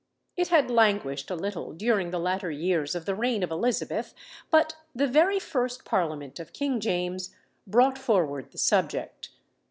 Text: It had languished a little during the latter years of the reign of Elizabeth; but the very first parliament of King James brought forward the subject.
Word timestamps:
It 0.35 0.47
had 0.47 0.71
languished 0.71 1.29
a 1.29 1.35
little 1.35 1.73
during 1.73 2.09
the 2.09 2.17
latter 2.19 2.49
years 2.49 2.95
of 2.95 3.05
the 3.05 3.13
reign 3.13 3.43
of 3.43 3.51
Elizabeth; 3.51 4.15
but 4.49 4.75
the 4.95 5.05
very 5.05 5.37
first 5.37 5.85
parliament 5.85 6.39
of 6.39 6.53
King 6.53 6.79
James 6.79 7.35
brought 7.67 7.99
forward 7.99 8.49
the 8.49 8.57
subject. 8.57 9.29